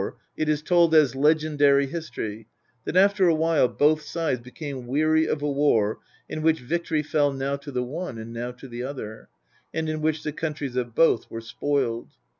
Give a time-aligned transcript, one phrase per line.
[0.35, 2.47] it is told as legendary history
[2.85, 7.31] that after a while both sides became weary of a war in which victory fell
[7.31, 9.29] now to the one and now to the other,
[9.75, 12.09] and in which the countries of both were spoiled.